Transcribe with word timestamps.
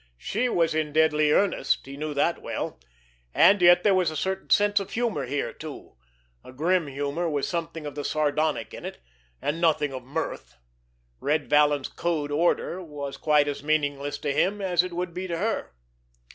She 0.17 0.49
was 0.49 0.73
in 0.73 0.93
deadly 0.93 1.31
earnest, 1.31 1.85
he 1.85 1.95
knew 1.95 2.15
that 2.15 2.41
well. 2.41 2.79
And 3.35 3.61
yet 3.61 3.83
there 3.83 3.93
was 3.93 4.09
a 4.09 4.15
certain 4.15 4.49
sense 4.49 4.79
of 4.79 4.89
humor 4.89 5.27
here 5.27 5.53
too—a 5.53 6.53
grim 6.53 6.87
humor 6.87 7.29
with 7.29 7.45
something 7.45 7.85
of 7.85 7.93
the 7.93 8.03
sardonic 8.03 8.73
in 8.73 8.83
it, 8.83 8.97
and 9.43 9.61
nothing 9.61 9.93
of 9.93 10.01
mirth. 10.03 10.57
Red 11.19 11.47
Vallon's 11.47 11.87
code 11.87 12.31
order 12.31 12.81
was 12.81 13.15
quite 13.15 13.47
as 13.47 13.61
meaningless 13.61 14.17
to 14.17 14.33
him 14.33 14.59
as 14.59 14.81
it 14.81 14.93
would 14.93 15.13
be 15.13 15.27
to 15.27 15.37
her! 15.37 15.71